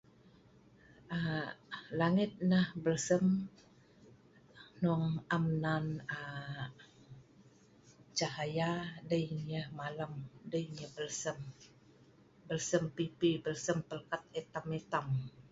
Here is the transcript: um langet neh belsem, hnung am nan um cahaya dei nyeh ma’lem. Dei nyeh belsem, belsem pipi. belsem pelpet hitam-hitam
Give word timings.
um 1.17 1.25
langet 1.99 2.31
neh 2.51 2.67
belsem, 2.83 3.25
hnung 4.75 5.05
am 5.35 5.45
nan 5.63 5.85
um 6.17 6.69
cahaya 8.17 8.71
dei 9.11 9.25
nyeh 9.47 9.67
ma’lem. 9.77 10.13
Dei 10.51 10.65
nyeh 10.75 10.91
belsem, 10.97 11.37
belsem 12.47 12.83
pipi. 12.97 13.31
belsem 13.45 13.77
pelpet 13.89 14.21
hitam-hitam 14.35 15.05